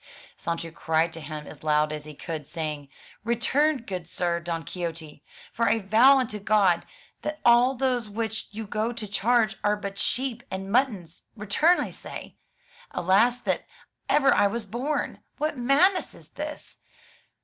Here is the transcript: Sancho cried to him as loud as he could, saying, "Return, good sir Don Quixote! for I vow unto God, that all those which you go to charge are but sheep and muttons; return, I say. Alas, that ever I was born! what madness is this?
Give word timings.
Sancho 0.35 0.71
cried 0.71 1.13
to 1.13 1.21
him 1.21 1.45
as 1.45 1.63
loud 1.63 1.91
as 1.91 2.05
he 2.05 2.15
could, 2.15 2.47
saying, 2.47 2.89
"Return, 3.23 3.83
good 3.83 4.07
sir 4.07 4.39
Don 4.39 4.63
Quixote! 4.63 5.23
for 5.53 5.69
I 5.69 5.77
vow 5.77 6.17
unto 6.17 6.39
God, 6.39 6.87
that 7.21 7.39
all 7.45 7.75
those 7.75 8.09
which 8.09 8.47
you 8.49 8.65
go 8.65 8.91
to 8.93 9.07
charge 9.07 9.57
are 9.63 9.75
but 9.75 9.99
sheep 9.99 10.41
and 10.49 10.71
muttons; 10.71 11.25
return, 11.35 11.79
I 11.79 11.91
say. 11.91 12.35
Alas, 12.89 13.41
that 13.41 13.67
ever 14.09 14.33
I 14.33 14.47
was 14.47 14.65
born! 14.65 15.19
what 15.37 15.59
madness 15.59 16.15
is 16.15 16.29
this? 16.29 16.79